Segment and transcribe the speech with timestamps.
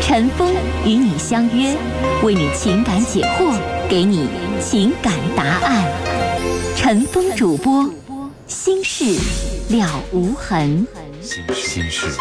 [0.00, 0.52] 陈峰
[0.84, 1.76] 与你相约，
[2.22, 3.56] 为你情感解惑，
[3.88, 4.28] 给你
[4.60, 5.84] 情感答案。
[6.74, 7.88] 陈峰主播，
[8.46, 9.04] 心事
[9.68, 10.86] 了无痕。
[11.22, 12.14] 心心事了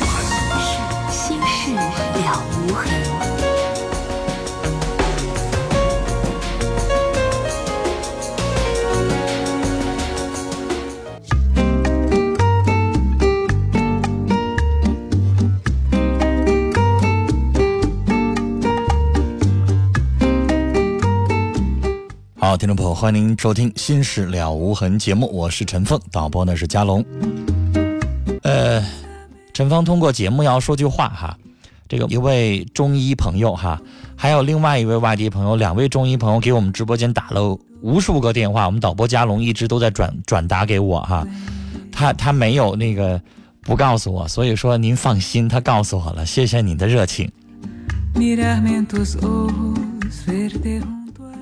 [0.00, 1.10] 无痕。
[1.10, 3.17] 心事了无痕。
[22.58, 27.04] 听众朋友，欢迎您收听《心事了无痕》节目，我是陈凤，导播呢是佳龙。
[28.42, 28.84] 呃，
[29.52, 31.38] 陈芳通过节目要说句话哈，
[31.88, 33.80] 这个一位中医朋友哈，
[34.16, 41.24] 还有另外一位外地朋友，两位中医朋友给我们直播间打了无数个电话，我们导播佳龙一直都在转转达给我哈，
[41.92, 43.22] 他他没有那个
[43.62, 47.30] 不告诉我，所以说您放心，他告诉我了，谢谢你的热情。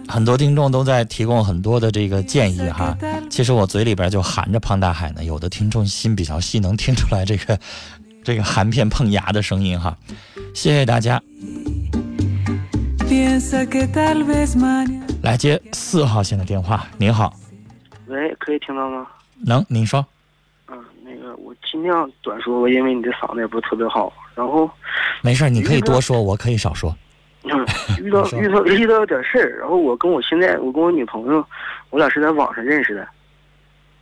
[0.09, 2.97] 很多听众都在提供很多的这个建议哈，
[3.29, 5.25] 其实我嘴里边就含着胖大海呢。
[5.25, 7.59] 有的听众心比较细，能听出来这个
[8.25, 9.97] 这个含片碰牙的声音哈。
[10.55, 11.21] 谢谢大家。
[15.23, 17.35] 来接四号线的电话，您好。
[18.07, 19.07] 喂，可以听到吗？
[19.45, 20.05] 能，您说。
[20.69, 24.13] 嗯，那个我尽量短说吧，因为你的嗓子也不是特别好。
[24.35, 24.71] 然后。
[25.23, 26.97] 没事，你可以多说，我可以少说。
[28.03, 31.47] 遇到遇到遇到点事儿，然后我跟我现在我跟我女朋友，
[31.91, 33.07] 我俩是在网上认识的，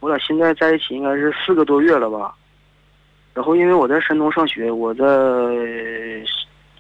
[0.01, 2.35] 我俩现在在一起应该是四个多月了吧。
[3.33, 5.05] 然后因为我在山东上学，我在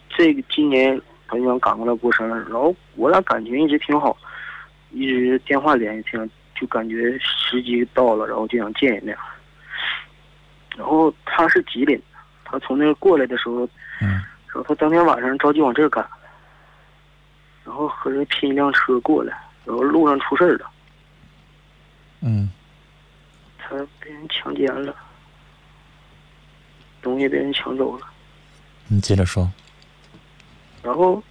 [0.08, 4.16] 这个今年朋友赶过来过生日，然后我俩感情一直挺好，
[4.90, 9.16] 一直电话联系挺，就感觉时机到了，然后就想见一面。
[10.76, 12.00] 然后他是吉林，
[12.44, 13.68] 他从那过来的时候，
[14.00, 14.08] 嗯，
[14.46, 16.06] 然后他当天晚上着急往这儿赶。
[17.64, 20.70] 然后和人拼一辆车过来，然后路上出事儿了。
[22.20, 22.50] 嗯。
[23.58, 24.94] 他被人强奸了，
[27.00, 28.06] 东西被人抢走了。
[28.88, 29.50] 你接着说。
[30.82, 31.22] 然后，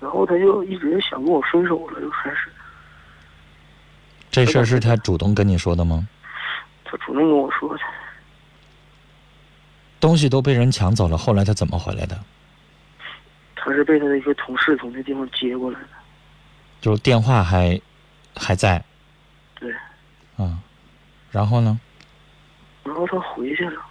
[0.00, 2.52] 然后他就一直想跟我分手了，就开始。
[4.28, 6.08] 这事儿是他主动跟你说的吗？
[6.84, 7.84] 他主动跟我说的。
[10.00, 12.18] 东西都被人抢走了，后来他怎么回来的？
[13.56, 15.88] 他是被他的一个同事从那地方接过来的。
[16.80, 17.78] 就是电话还
[18.36, 18.82] 还在。
[19.58, 19.72] 对。
[20.36, 20.58] 啊，
[21.30, 21.78] 然后呢？
[22.84, 23.82] 然后他回去了。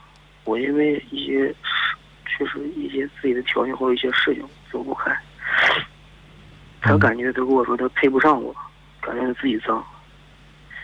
[0.46, 1.54] 我因为一些
[2.26, 5.16] 确实一些自己的条件或者一些事情走不开。
[6.80, 8.56] 他感觉他跟我说他配不上我，
[9.02, 9.86] 感觉他自己脏。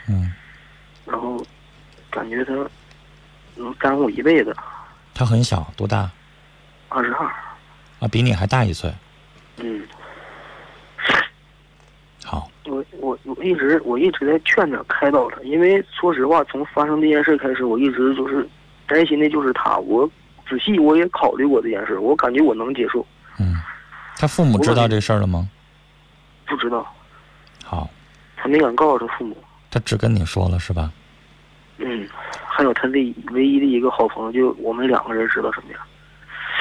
[0.09, 0.33] 嗯。
[1.05, 1.41] 然后
[2.11, 2.53] 感觉他
[3.55, 4.53] 能耽误我一辈子。
[5.13, 6.09] 他很小，多大？
[6.89, 7.25] 二十二。
[7.99, 8.91] 啊，比你还大一岁。
[9.57, 9.85] 嗯。
[12.25, 12.49] 好。
[12.65, 18.47] 我我我一直我一直在劝他开导他，因为说实话，从发生这件事开始，我一直就是
[18.87, 19.77] 担心的就是他。
[19.77, 20.09] 我
[20.49, 23.05] 仔细我也考虑过这件事，我感觉我能接受。
[23.39, 23.55] 嗯。
[24.17, 25.49] 他父母知道这事儿了吗？
[26.45, 26.85] 不知道。
[27.63, 27.89] 好。
[28.35, 29.37] 他没敢告诉他父母。
[29.71, 30.91] 他只跟你说了是吧？
[31.83, 32.07] 嗯。
[32.55, 35.81] 还有他的唯一的一个好朋友，就我们两个人知道什么样。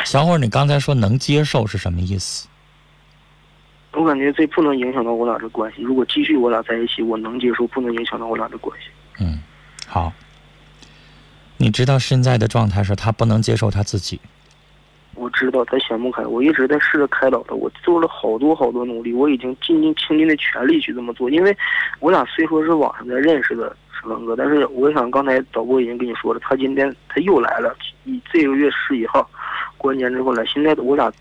[0.04, 2.48] 小伙儿，你刚才说能接受是什么意思？
[3.92, 5.82] 我感觉这不能影响到我俩的关系。
[5.82, 8.86] 如果继续我俩在一起，我能接受，不能影响到我俩的关系。
[9.20, 9.42] 嗯，
[9.86, 10.10] 好。
[11.58, 14.18] 你知道现在的状态是他不能接受他自己。
[15.14, 21.28] 我知道他想不开，我一直在试着开导他，我做了好多好多努力，我已经尽尽倾尽的全力去这么做。
[21.28, 21.54] 因为
[22.00, 23.76] 我俩虽说是网上在认识的。
[24.04, 29.28] 文哥，但是我想刚才导播已经跟你说了，他今天他又来了，以这个月十一号
[29.78, 30.44] 过完年之后来。
[30.44, 31.12] 现在我俩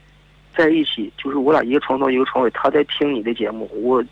[0.57, 3.69] 在一起，就是我俩一个床头一个床尾，他在听你的节目。
[3.83, 4.03] 我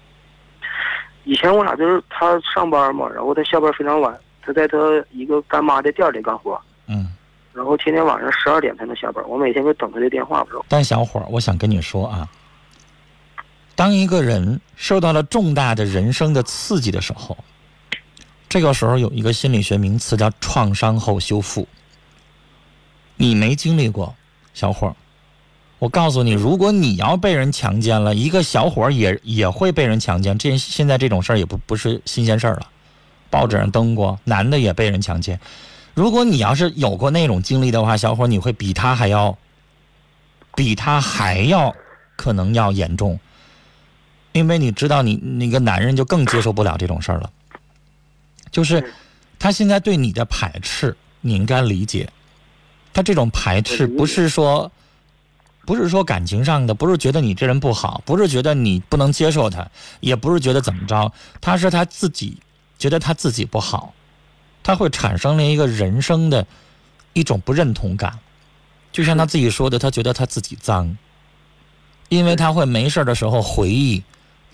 [1.24, 4.78] 以前我俩就是他上班嘛，然后他下班非常晚，他在他
[5.12, 7.08] 一个干妈的店里干活，嗯，
[7.54, 10.66] 然后天天晚上十二点才能下班，我每天就等他的电话，不知道。
[10.70, 12.28] 但小伙儿，我想跟你说啊，
[13.76, 17.36] 当一个人受到了重大的人生的刺激的时候。
[18.50, 21.68] 这个时候有一个心理学名词叫创伤后修复。
[23.16, 24.16] 你没经历过，
[24.54, 24.96] 小伙儿。
[25.78, 30.38] 我告诉你，如果你要被人强奸了，一个小伙儿也也会被人强奸。
[30.38, 32.68] 这现在这种事儿也不不是新鲜事儿了，
[33.30, 35.40] 报纸上登过，男的也被人强奸。
[35.94, 39.38] 如果你要是有过那种经历的话，小伙儿，你会比他还要，
[40.56, 41.74] 比他还要
[42.16, 43.20] 可能要严重，
[44.32, 47.30] 因为你知道，你那个男人就更接受不了这种事儿了。
[48.52, 48.94] 就是
[49.38, 52.10] 他现在对你的排斥，你应该理解。
[52.94, 54.72] 他这种排斥不是说。
[55.66, 59.70] 不是说感情上的，不是觉得你这人不好，不是觉得你不能接受他，
[60.00, 62.40] 也不是觉得怎么着，他是他自己
[62.80, 63.94] 觉得他自己不好，
[64.64, 66.48] 他会产生了一个人生的
[67.14, 68.18] 一种不认同感，
[68.92, 70.98] 就像他自己说的，他觉得他自己脏，
[72.08, 74.04] 因为他会没事的时候回忆，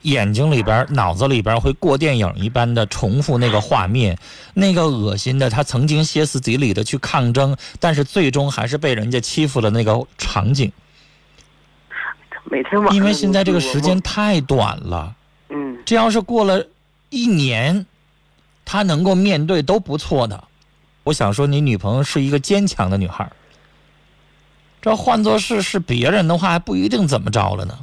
[0.06, 4.18] 眼睛里边、脑子里边会过电影一般的重复那个画面，
[4.54, 10.72] 那个恶心的，他曾经歇斯底里的去抗争，但是最终还是被人家欺负的那个场景。
[12.44, 15.16] 每天晚上，因为现在这个时间太短了，
[15.50, 16.68] 嗯，这要是过了
[17.10, 17.86] 一年，
[18.64, 20.44] 他能够面对都不错的。
[21.04, 23.32] 我想说，你女朋友是一个坚强的女孩
[24.82, 27.80] 这换作是是别人的话，还不一定怎么着了呢。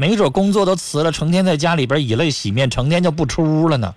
[0.00, 3.94] 没准工作都辞了，成天在家里边以泪洗面，成天就不出屋了呢。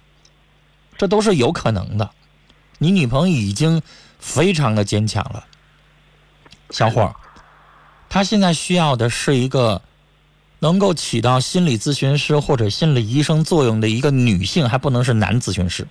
[0.98, 2.12] 这都是有可能的。
[2.78, 3.82] 你女朋友已经
[4.20, 5.46] 非常的坚强了，
[6.72, 7.16] 小伙儿，
[8.10, 9.82] 她现在需要的是一个。
[10.60, 15.86] 能够起到心理咨询师或者心理医生作用的一个女性，还不能是男咨询师。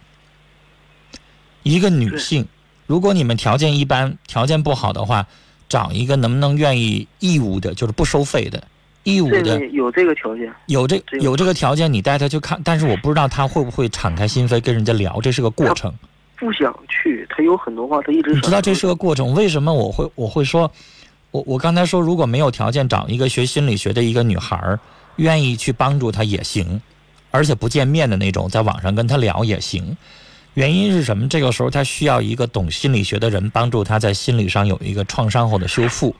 [1.63, 2.49] 一个女性，
[2.87, 5.27] 如果你们条件一般、条件不好的话，
[5.69, 8.67] 找一个能不能愿意义务的，就是不收费的，
[9.05, 12.61] 义务的有这个条件，有这有这个条件，你带他去看。
[12.65, 15.93] 但是我不知道他会不会敞开心扉跟人家聊，这是个过程。
[16.37, 19.33] 不想去，他有很多话，他一直你知道这是个过程。
[19.33, 20.71] 为什么我会我会说？
[21.31, 24.79] 我我刚才说，如果没有条件找一个学心理学的一个女孩儿，
[25.17, 26.83] 愿意去帮助她也行，
[27.31, 29.97] 而且不见面的那种，在网上跟她聊也行。
[30.55, 31.27] 原因是什么？
[31.29, 36.15] 这个时候他需要一个懂心理学的人帮助他在心理上有一个创伤后的修复。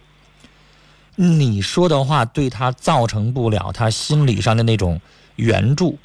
[1.15, 5.01] 你说的话对他造成不了他心理上的那种
[5.37, 5.99] 援助，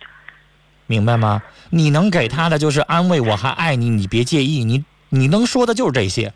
[0.86, 1.42] 明白吗？
[1.69, 4.63] 你能给他的就是安慰，我还爱你，你别介意。
[4.63, 6.33] 你你能说的就是这些。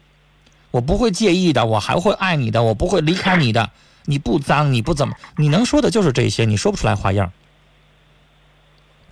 [0.72, 3.70] 我不会介意的，我还会爱你的，我不会离开你的。
[4.06, 7.32] 你不脏，你不怎么，你能说的就是这些，你说不出来花样，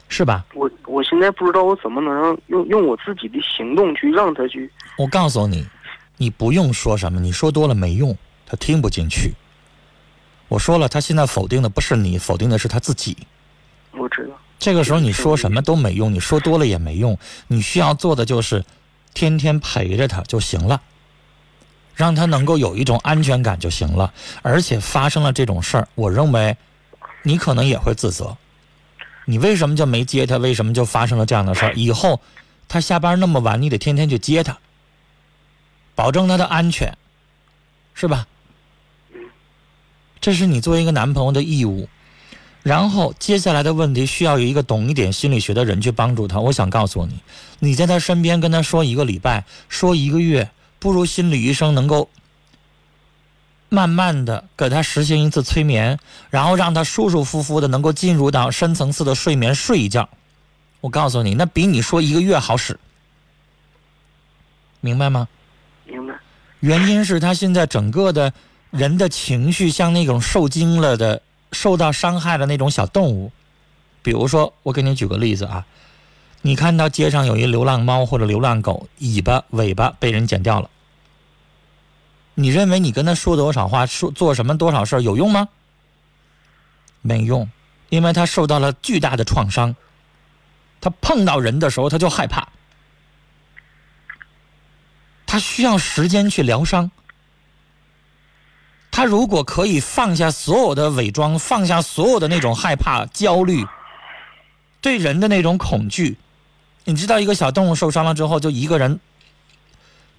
[0.07, 0.45] 是吧？
[0.53, 4.71] 我我现在不知道我怎么能让用用我自己的行动去让他去。
[4.97, 5.65] 我告诉你，
[6.17, 9.33] 你不用说什么，你说多了没用，他听不进去。
[10.49, 13.15] 我说了，他现在否定的不是你，否定的是他自己。
[13.91, 14.33] 我知道。
[14.59, 17.17] 这个时候你说什么都没用，你说多了也没用。
[17.47, 18.65] 你需要做的就是
[19.13, 20.81] 天天陪着他就行了。
[21.95, 26.55] 让他能够有一种安全感就行了，而且发生了这种事儿，我认为，
[27.23, 28.37] 你可能也会自责，
[29.25, 30.37] 你为什么就没接他？
[30.37, 31.73] 为什么就发生了这样的事儿？
[31.75, 32.21] 以后
[32.69, 34.57] 他下班那么晚，你得天天去接他，
[35.93, 36.97] 保证他的安全，
[37.93, 38.25] 是吧？
[40.21, 41.87] 这是你作为一个男朋友的义务。
[42.63, 46.39] 然后接下来的问题需要有一个懂一点心理学的人去帮助他。
[46.39, 47.19] 我想告诉你，
[47.59, 50.49] 你在他身边跟他说一个礼拜，说一个月。
[50.81, 52.09] 不如心理医生能够
[53.67, 55.99] 慢慢的给他实行一次催眠，
[56.29, 60.07] 然后让他舒舒服服的能够进入到深层次的睡眠睡一觉。
[60.79, 62.79] 我告诉你，那比你说一个月好使，
[64.79, 65.27] 明白吗？
[65.85, 66.13] 明白。
[66.61, 68.31] 原因是他现在整个的
[68.71, 71.21] 人的情绪像那种受惊了的、
[71.51, 73.31] 受到伤害的那种小动物。
[74.01, 75.65] 比如说，我给你举个例子啊。
[76.41, 80.69] 你看到街上有一流浪猫或者流浪狗，尾巴尾巴被人剪掉了。
[82.35, 85.49] 你认为你跟他说多少话，说做什么多少事有用吗？
[87.01, 87.49] 没用，
[87.89, 89.75] 因为他受到了巨大的创伤。
[90.79, 92.47] 他碰到人的时候他就害怕，
[95.25, 96.89] 他需要时间去疗伤。
[98.91, 103.65] 他如果可以放下所有的伪装，放下所有的那种害怕、焦虑，
[104.81, 106.17] 对人的那种恐惧。
[106.85, 108.99] 你知道一个小动物受伤了之后，就一个人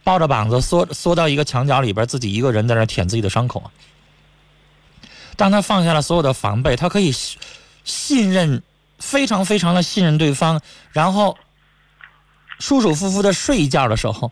[0.05, 3.71] 抱着膀子缩缩到一个墙角里边，自己一个人在那舔自己的伤口啊。
[5.37, 7.12] 当他放下了所有的防备，他可以
[7.83, 8.62] 信任，
[8.99, 10.61] 非常非常的信任对方，
[10.93, 11.37] 然后
[12.59, 14.31] 舒舒服服的睡一觉的时候，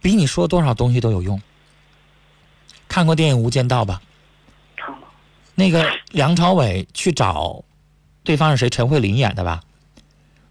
[0.00, 1.40] 比你说多少东西都有用。
[2.90, 4.02] 看过电影《无间道》吧？
[4.76, 5.08] 看过。
[5.54, 7.62] 那个梁朝伟去找
[8.24, 8.68] 对方是谁？
[8.68, 9.62] 陈慧琳演的吧？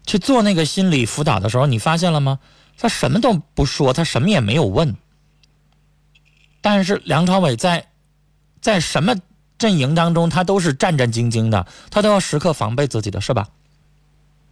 [0.06, 2.38] 去做那个心理辅导的时候，你发现了吗？
[2.78, 4.96] 他什么都不说，他什么也没有问。
[6.62, 7.88] 但是梁朝伟在
[8.62, 9.14] 在什么
[9.58, 13.48] 阵营当中，他都是战战兢兢的，他都要时刻防备自己的，是吧？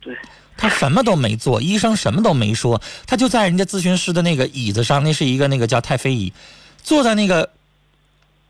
[0.00, 0.14] 对，
[0.58, 6.34] 他什么都没做，医生什么都没说，他就在人家咨询师的那个椅子上，那是一个那个叫太妃椅，
[6.82, 7.50] 坐在那个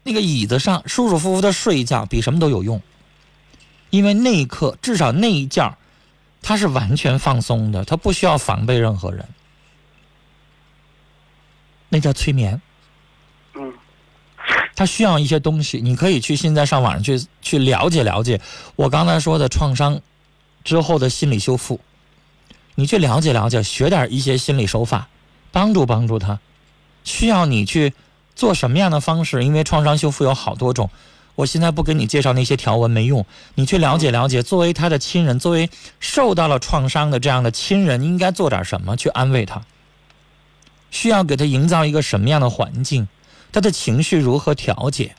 [0.09, 2.81] 那个椅子上，舒舒服服的睡一觉，比什么都有用。
[3.91, 5.77] 因为那一刻，至少那一觉，
[6.41, 9.29] 他是完全放松的，他不需要防备任何人。
[11.91, 12.62] 那叫催眠。
[13.55, 13.75] 嗯，
[14.75, 18.41] 他需要一些东西，你可以去现在上网上去去了解了解
[18.77, 20.00] 我刚才说的创伤
[20.65, 21.81] 之后的心理修复，
[22.77, 25.09] 你去了解了解，学点一些心理手法，
[25.53, 26.41] 帮助帮助他。
[27.05, 27.93] 需要你去
[28.38, 29.45] 做什么样的方式？
[29.45, 30.88] 因为创伤修复有好多种，
[31.35, 33.26] 我现在不给你介绍那些条文没用，
[33.57, 34.45] 你去了解了解。
[34.45, 35.68] 作为他的亲人，作为
[35.99, 39.61] 受到了创伤的这样的亲人，应该做点什么去安慰他？
[40.92, 43.09] 需要给他营造一个什么样的环境？
[43.50, 45.16] 他的情绪如何调节？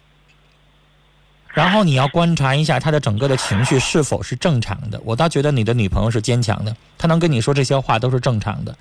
[1.54, 5.02] 然后你要观察一下他的整个的情绪是否是正常的。
[5.04, 8.74] 我倒觉得你的女朋友是坚强的，她能跟你说这些话都是正常的。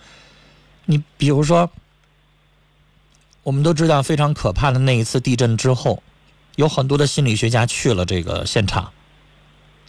[0.85, 1.69] 你比如说，
[3.49, 6.03] 我们都知道非常可怕的那一次地震之后，
[6.57, 8.93] 有很多的心理学家去了这个现场，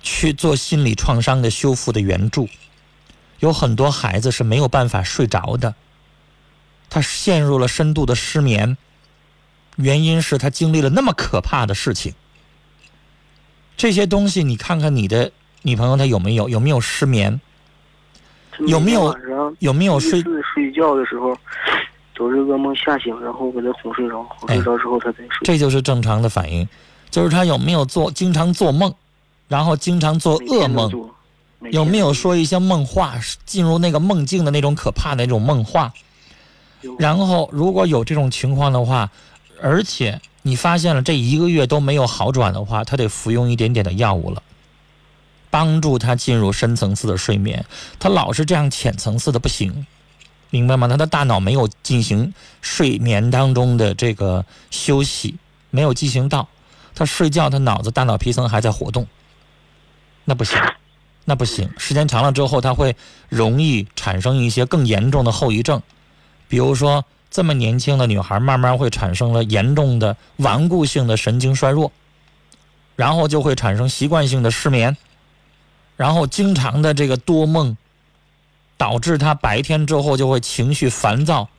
[0.02, 2.48] 去做心理创伤的修复的援助。
[3.40, 5.76] 有很多孩子是没有办法睡着的，
[6.90, 8.78] 他陷入了深度的失眠。
[9.76, 12.14] 原因是他经历了那么可怕的事情。
[13.76, 17.42] 这些东西，你看看你的女朋友她有没有有没有失眠？
[18.68, 19.14] 有没有
[19.60, 20.22] 有没有睡
[20.54, 21.38] 睡觉的时候，
[22.20, 25.38] 都是噩梦吓醒，然后给他哄睡着，哄睡着之后他再睡。
[25.44, 26.68] 这就是正常的反应，
[27.10, 28.94] 就是他有没有做经常做梦，
[29.48, 30.92] 然后经常做噩梦，
[31.72, 35.94] 有没有说一些梦话，进入那个梦境的那种可怕的那种梦话？
[36.98, 39.10] 然后如果有这种情况的话，
[39.62, 44.44] 而且你发现了这一个月都没有好转的话，他得服用一点点的药物了，
[45.50, 47.66] 帮助他进入深层次的睡眠。
[47.98, 49.86] 他老是这样浅层次的不行，
[50.50, 50.88] 明白吗？
[50.88, 55.36] 他的大脑没有进行睡眠当中的这个休息，
[55.70, 56.48] 没有进行到。
[56.96, 59.08] 他睡觉，他脑子大脑皮层还在活动，
[60.26, 60.60] 那不行，
[61.24, 61.70] 那不行。
[61.78, 62.96] 时间长了之后，他会
[63.30, 65.82] 容易产生一些更严重的后遗症，
[66.48, 71.92] 比如说这么年轻的女孩，慢慢会产生了严重的顽固性的神经衰弱，
[72.96, 74.98] 然后就会产生习惯性的失眠，
[75.96, 77.78] 然后经常的这个多梦，
[78.80, 81.50] 导致他白天之后就会情绪烦躁，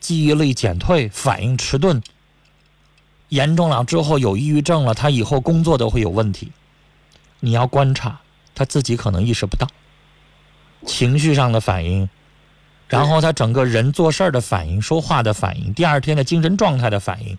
[0.00, 2.02] 记忆力减退，反应迟钝。
[3.28, 6.50] 严重了之后有抑郁症了，他以后工作都会有问题。
[7.40, 8.20] 你要观察，
[8.54, 9.68] 他自己可能意识不到，
[10.86, 12.08] 情绪上的反应，
[12.88, 17.36] 然后他整个人做事儿的反应、说话的反应、第二天的精神状态的反应，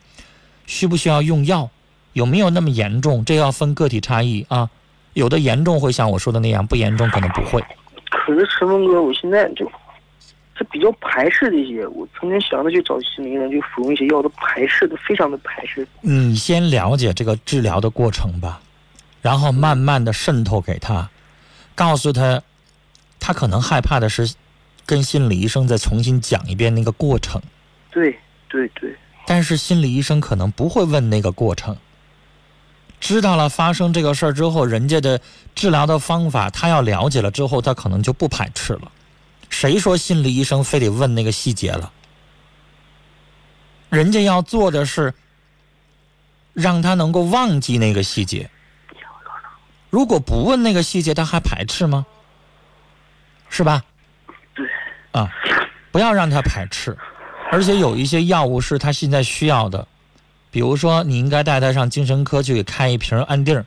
[0.68, 1.72] 需不需要用药？
[2.14, 3.26] 有没有那么严重？
[3.26, 4.70] 这要分个体差异啊。
[5.14, 7.64] 有的严重会像我说的那样，不严重可能不会。
[8.26, 9.70] 可是陈峰哥，我现在就
[10.56, 11.86] 他比较排斥这些。
[11.88, 15.86] 我曾经想着去找心理医生，去服用一些药，都排斥的，非常的排斥。
[16.00, 18.62] 你先了解这个治疗的过程吧，
[19.22, 21.10] 然后慢慢的渗透给他，
[21.76, 22.42] 告诉他，
[23.20, 24.34] 他可能害怕的是
[24.86, 27.42] 跟心理医生再重新讲一遍那个过程。
[27.92, 28.96] 对对对，
[29.28, 31.76] 但是心理医生可能不会问那个过程。
[33.04, 35.20] 知道了发生这个事儿之后，人家的
[35.54, 38.90] 治疗的方法，他要了解了之后，他可能就不排斥了。
[39.50, 41.92] 谁说心理医生非得问那个细节了？
[43.90, 45.14] 人家要做的是
[46.54, 48.50] 让他能够忘记那个细节。
[49.90, 52.06] 如果不问那个细节，他还排斥吗？
[53.50, 53.84] 是吧？
[54.56, 54.66] 对。
[55.12, 55.30] 啊，
[55.92, 56.98] 不要让他排斥，
[57.52, 59.86] 而且有一些药物是他现在需要的。
[60.54, 63.66] 比如说，你应该带他上精神科去给开一瓶安定，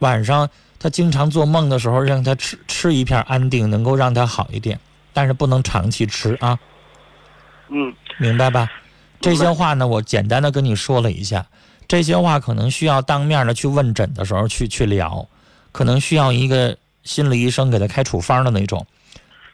[0.00, 4.78] 晚上他经常做梦的时候，让他吃吃一片安定，能够让他好一点，
[5.14, 6.58] 但是不能长期吃啊，
[7.70, 8.70] 嗯，明白吧？
[9.18, 11.46] 这些话呢，我简单的跟你说了一下，
[11.88, 15.26] 这些话可能需要当面的去问诊的时候去去聊，
[15.72, 18.86] 可能需要一个心理医生给他开处方的那种，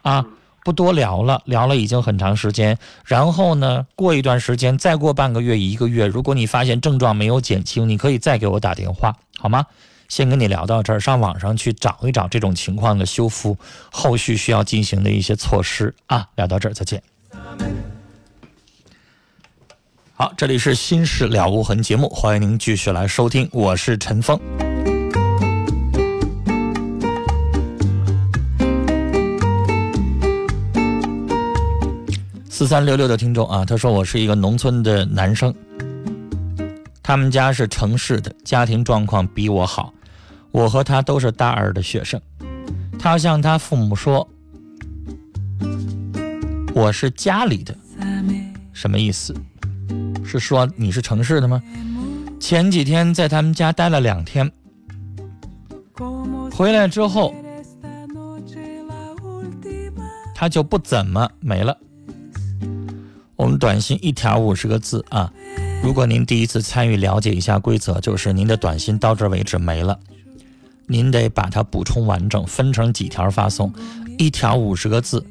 [0.02, 0.26] 啊。
[0.64, 2.78] 不多聊了，聊了已经很长时间。
[3.04, 9.66] 然后呢，过一段时间，再过半个月、一个月，如果你发现症状没有减轻，你可以再给我打电话，好吗？
[10.08, 13.56] 先跟你聊到这儿，上网上去找一找这种情况的修复，
[13.92, 16.26] 后续需要进行的一些措施啊。
[16.34, 17.02] 聊到这儿，再见。
[20.14, 24.69] 好，这里是《心事了无痕》节目，欢迎您继续来收听，我是陈峰。
[32.60, 35.54] 四三六六的听众啊，他说我是一个农村的男生，
[37.02, 39.94] 他们家是城市的，家庭状况比我好。
[40.50, 42.20] 我和他都是大二的学生。
[42.98, 44.28] 他向他父母说
[46.76, 47.74] ：“我是家里的。”
[48.74, 49.34] 什么意思？
[50.22, 51.62] 是说你是城市的吗？
[52.38, 54.52] 前几天在他们家待了两天，
[56.52, 57.34] 回来之后，
[60.34, 61.74] 他就不怎么没了。
[63.40, 65.32] 我们短信一条五十个字啊！
[65.82, 69.98] 如果您第一次参与，了解一下规则，就是您的短信到这为止没了，
[70.86, 73.72] 您得把它补充完整，分成几条发送，
[74.18, 75.24] 一条五十个字，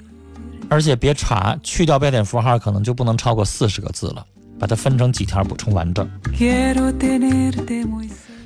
[0.69, 4.25] 而且别查，去掉标点符号，可能就不能超过四十个字了。
[4.57, 6.09] 把它分成几条补充完整。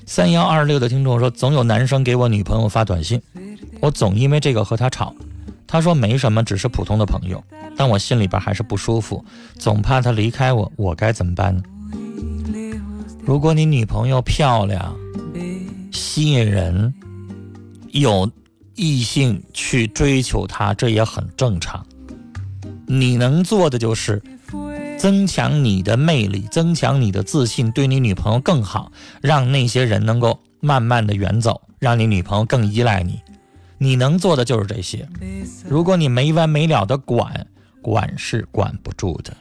[0.05, 3.21] 三幺二六的听众说，总有男生给我女朋友发短信，
[3.79, 5.15] 我总因为这个和他吵。
[5.73, 7.43] 他说没什么，只是普通的朋友，
[7.75, 9.25] 但我心里边还是不舒服，
[9.57, 11.63] 总怕他离开我，我该怎么办呢？
[13.25, 14.95] 如果你女朋友漂亮、
[15.91, 16.93] 吸引人，
[17.89, 18.29] 有
[18.75, 21.83] 异性去追求她，这也很正常。
[22.85, 24.21] 你能做的就是。
[24.99, 33.19] 增强你的魅力，增强你的自信，对你女朋友更好，让那些人能够慢慢的远走，让你女朋友更依赖你。
[33.83, 35.05] 你能做的就是这些。
[35.67, 37.45] 如果你没完没了的管，
[37.81, 39.35] 管是管不住的。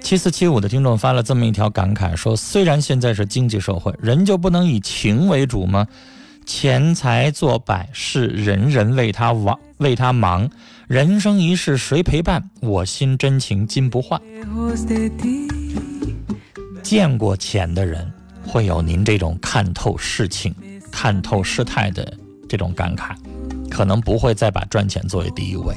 [0.00, 5.86] 七四七五的听众发了这么一条感慨，说：“虽然现在是经济社会，人就不能以情为主吗？
[6.46, 10.48] 钱财做摆事，人人为他忙，为他忙。
[10.86, 12.50] 人生一世，谁陪伴？
[12.60, 14.20] 我心真情金不换。”
[16.82, 18.12] 见过钱的人
[18.46, 20.54] 会有您这种看透事情、
[20.92, 22.12] 看透事态的
[22.48, 23.14] 这种感慨，
[23.70, 25.74] 可能不会再把赚钱作为第一位。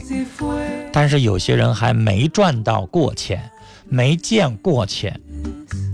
[0.92, 3.50] 但是有些人还没赚到过钱。
[3.90, 5.18] 没见过钱，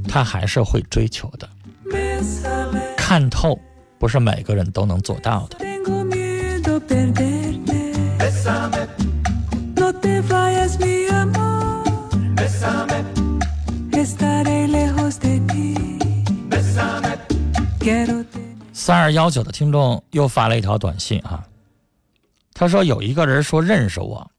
[0.08, 1.48] 他还是会追求的。
[2.98, 3.60] 看透
[4.00, 5.60] 不是每个人都能做到的。
[18.84, 21.48] 三二幺九的听众又发了一条短信啊，
[22.54, 24.30] 他说有一个人说认识我。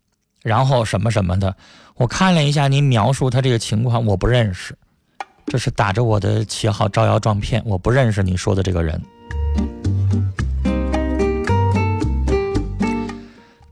[0.43, 1.57] 然后什么什么的，
[1.95, 4.77] 我看了一下您描述他这个情况，我不认识，
[5.47, 9.01] 这是打着我的旗号招摇撞骗，我不认识你说的这个人。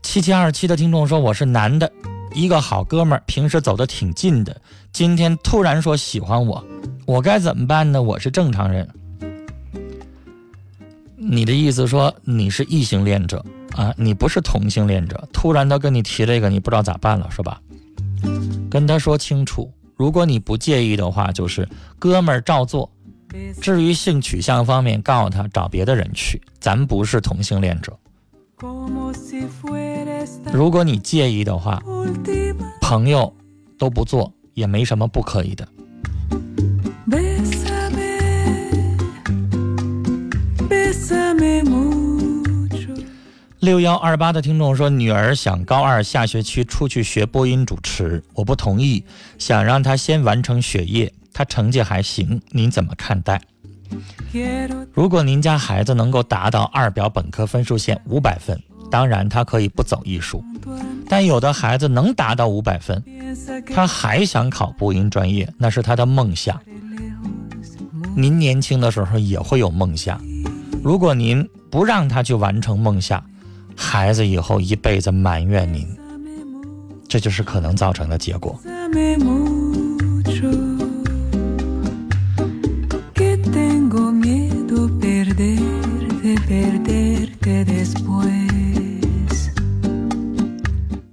[0.01, 1.91] 七七二七的听众说我是男的，
[2.33, 4.59] 一个好哥们儿，平时走的挺近的，
[4.91, 6.65] 今天突然说喜欢我，
[7.05, 8.01] 我该怎么办呢？
[8.01, 8.89] 我是正常人。
[11.29, 13.43] 你的意思说你是异性恋者？
[13.75, 17.59] 啊，你不是同性恋者，突然他跟你提这个，你不知道咋办了，是吧？
[18.69, 22.89] 跟他说清楚，如果你不介意的话，就是哥们儿照做。
[23.59, 27.97] 至于性取向方面，告诉他找别的人去，咱不是同性恋者。
[30.51, 31.81] 如果你介意的话，
[32.79, 33.33] 朋友
[33.79, 35.67] 都不做，也没什么不可以的。
[43.59, 49.03] 六幺二八的听众说，女儿想高二下学期出去学播音主持，我不同意，
[49.37, 51.11] 想让她先完成学业。
[51.33, 53.41] 她成绩还行，您怎么看待？
[54.93, 58.61] 如果您家孩子能够达到二表本科分数线五百分，
[58.91, 60.43] 当然他可以不走艺术。
[61.07, 63.01] 但有的孩子能达到五百分，
[63.73, 66.59] 他还想考播音专业，那是他的梦想。
[68.15, 70.21] 您年轻的时候也会有梦想，
[70.83, 73.23] 如果您不让他去完成梦想，
[73.73, 75.87] 孩子以后一辈子埋怨您，
[77.07, 78.59] 这就是可能造成的结果。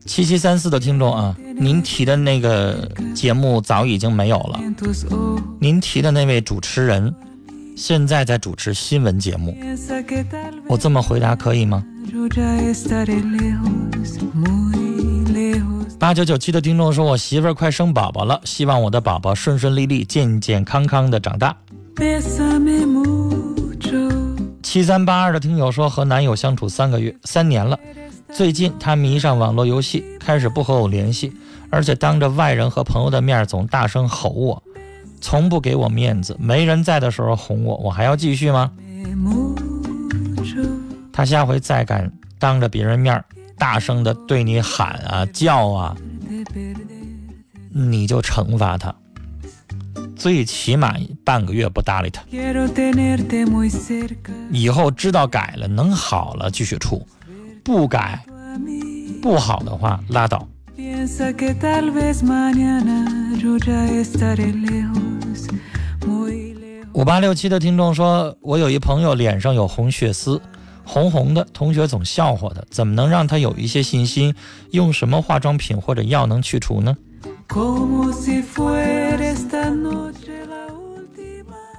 [0.04, 4.60] 七七三四的听众啊，您提的那个节目早已经没有了，
[5.60, 7.14] 您提的那位主持人
[7.80, 9.56] 现在在主持新闻节目，
[10.68, 11.82] 我这么回答可以吗？
[15.98, 21.56] 八九九七的听众说：“我媳妇儿快生宝宝了，希望我的宝宝顺顺利利、健健康康的长大。”
[24.62, 27.80] 七三八二的听友说：“和男友相处三个月、三年了，
[28.30, 31.32] 最近他迷上网络游戏，开始不和我联系，
[31.70, 34.62] 而且当着外人和朋友的面总大声吼我，
[35.20, 36.36] 从不给我面子。
[36.38, 38.70] 没人在的时候哄我，我还要继续吗？”
[41.12, 43.22] 他下回再敢当着别人面
[43.58, 45.94] 大声的对你喊啊叫啊，
[47.70, 48.94] 你就惩罚他，
[50.16, 52.22] 最起码半个月不搭理他，
[54.50, 57.06] 以后知道改了能好了继续处，
[57.62, 58.24] 不改
[59.20, 60.48] 不好的话拉倒。
[67.00, 70.38] 五八六七的听众说：“我有一朋友脸上有红血丝，
[70.84, 74.34] 红红的，同学总笑话他，怎么能让他有一些信心？
[74.72, 76.94] 用什么化妆品或者药能去除呢？”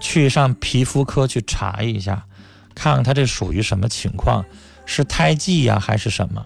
[0.02, 2.26] 去上皮肤科去查一下，
[2.74, 4.44] 看看他这属于什么情况，
[4.88, 6.44] 是胎记呀还是什么？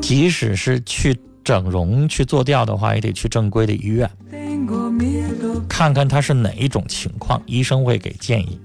[0.00, 4.08] 即使是去整容去做掉的话，也得去正规的医院。
[5.68, 8.58] 看看他是哪一种情况，医生会给建议。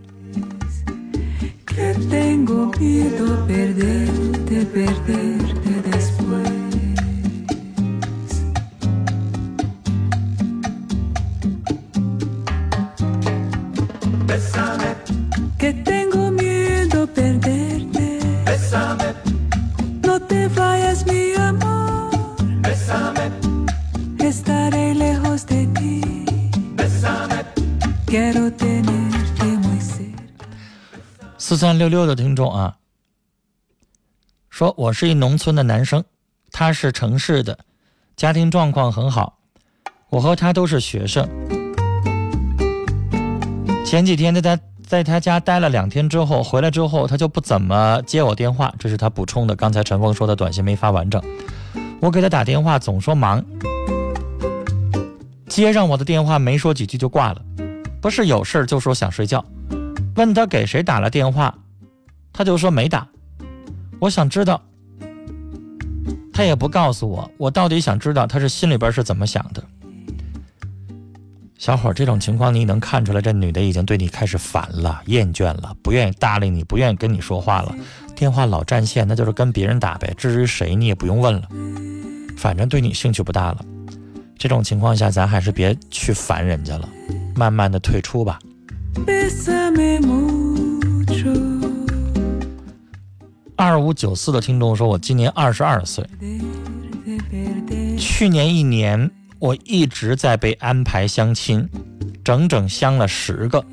[31.63, 32.76] 三六六的听众啊，
[34.49, 36.04] 说我是一农村的男生，
[36.52, 37.58] 他是城市的，
[38.17, 39.38] 家庭状况很好，
[40.10, 41.26] 我和他都是学生。
[43.86, 49.56] 前几天在他在他家待了两天之后，回来之后他就不怎么接我电话，这是他补充的。
[49.56, 51.23] 刚才陈峰说的短信没发完整，
[52.02, 53.41] 我给他打电话总说忙，
[55.47, 57.41] 接上我的电话没说几句就挂了，
[58.02, 59.41] 不是有事就说想睡觉。
[60.15, 61.54] 问他给谁打了电话，
[62.32, 63.08] 他就说没打。
[63.99, 64.62] 我想知道，
[66.34, 67.30] 他也不告诉我。
[67.38, 69.63] 我到底想知道他是心里边是怎么想的。
[71.58, 77.73] 小伙，这种情况你能看出来，这女的已经对你开始烦了、厌倦了，不愿意搭理你，不愿意跟你说话了。
[78.15, 80.13] 电话老占线，那就是跟别人打呗。
[80.17, 81.47] 至于谁，你也不用问了，
[82.36, 83.65] 反正对你兴趣不大了。
[84.38, 86.89] 这种情况下，咱还是别去烦人家了，
[87.34, 88.38] 慢慢的退出吧。
[93.56, 96.06] 二五九四的听众说：“我今年二十二岁，
[97.98, 101.70] 去年一年我一直在被安排相亲，
[102.24, 103.64] 整整相了十个，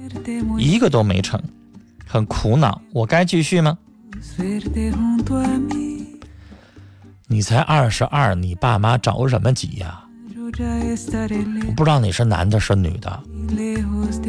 [0.59, 1.43] 一个都没成，
[2.07, 2.81] 很苦恼。
[2.93, 3.77] 我该继续吗？”
[7.27, 10.05] 你才二十二，你爸妈着什么急呀？
[10.05, 10.10] 我
[11.77, 13.21] 不知道你是男的是女的。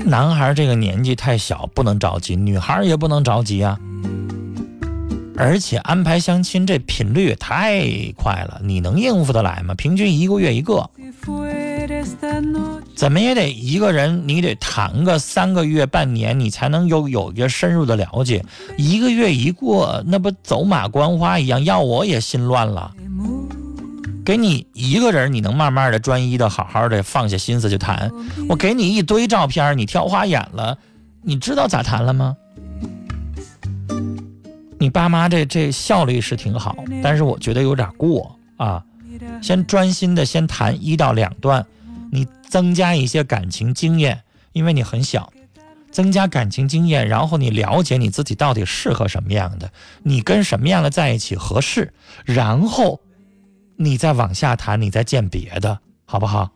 [0.05, 3.77] 男孩这个年纪太小，不能着急；女孩也不能着急啊。
[5.37, 7.83] 而且安排相亲这频率也太
[8.15, 9.73] 快了，你能应付得来吗？
[9.73, 10.87] 平均一个月一个，
[12.95, 18.45] 怎么也得一个人，你得谈个三个月、半年，你才能有有一个深入的了解。
[18.77, 22.91] 一个月一过，那不走马观花一样，要我也心乱了。
[24.23, 28.11] 给你一个人，你能慢慢的、专一的、好好的放下心思去谈。
[28.47, 30.77] 我给你一堆照片，你挑花眼了，
[31.23, 32.37] 你知道咋谈了吗？
[34.77, 38.83] 你爸妈这这效率是挺好，但是我觉得有点过啊。
[39.41, 41.65] 先专心的先谈一到两段，
[42.11, 44.21] 你增加一些感情经验，
[44.53, 45.33] 因为你很小，
[45.91, 49.71] 增加感情经验，然后你了解你自己到底适合什么样的，
[50.03, 51.91] 你跟什么样的在一起合适，
[52.23, 53.01] 然后。
[53.83, 56.51] 你再往下谈，你再见别的，好不好？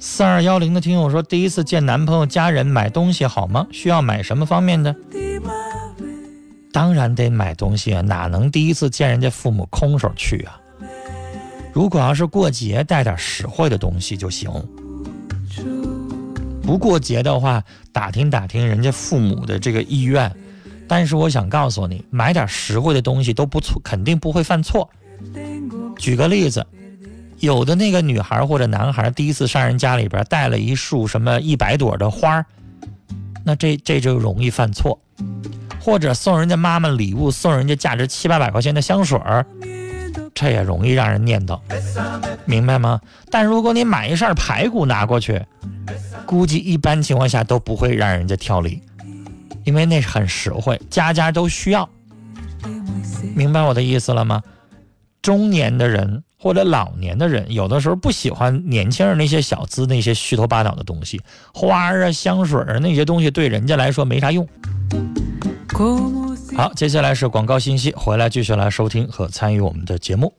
[0.00, 3.66] 四二幺零的听友说，第一次见男朋友家人买东西好吗？
[3.70, 4.96] 需要买什么方面的？
[6.72, 10.58] 当然得买东西啊，哪能第一次见人家父母空手去啊？
[11.74, 14.50] 如果要是过节，带点实惠的东西就行。
[16.62, 20.34] 不过节的话，打听打听人家父母的这个意愿。
[20.86, 24.88] 但是我想告诉你，买点实惠的东西都不错，肯定不会犯错。
[25.98, 26.66] 举个例子，
[27.38, 32.44] 有的那个女孩或者男孩第一次上人家里边带了一束什么一百朵的花
[33.44, 34.98] 那这这就容易犯错。
[35.80, 39.20] 或者送人家妈妈礼物，送人家价值七八百块钱的香水
[40.34, 41.60] 这也容易让人念叨，
[42.44, 43.00] 明白吗？
[43.30, 45.40] 但如果你买一扇排骨拿过去，
[46.26, 48.82] 估计一般情况下都不会让人家挑理。
[49.64, 51.88] 因为那是很实惠，家家都需要，
[53.34, 54.42] 明白我的意思了吗？
[55.22, 61.20] 中年的人或者老年的人，有的时候不喜欢年轻人那些小资、那些虚头巴脑的东西，
[61.54, 64.46] 花儿啊、香水儿那些东西对人家来说没啥用。
[66.54, 70.32] 好，接下来是广告信息，回来继续来收听和参与我们的节目。